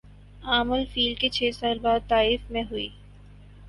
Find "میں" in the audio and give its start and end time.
2.51-2.63